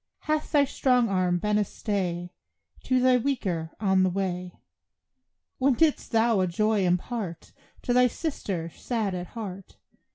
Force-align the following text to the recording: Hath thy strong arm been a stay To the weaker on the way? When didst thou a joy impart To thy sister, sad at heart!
Hath 0.21 0.51
thy 0.51 0.65
strong 0.65 1.09
arm 1.09 1.37
been 1.37 1.59
a 1.59 1.63
stay 1.63 2.33
To 2.85 2.99
the 2.99 3.19
weaker 3.19 3.69
on 3.79 4.01
the 4.01 4.09
way? 4.09 4.55
When 5.59 5.75
didst 5.75 6.11
thou 6.11 6.39
a 6.39 6.47
joy 6.47 6.87
impart 6.87 7.53
To 7.83 7.93
thy 7.93 8.07
sister, 8.07 8.71
sad 8.75 9.13
at 9.13 9.27
heart! 9.37 9.77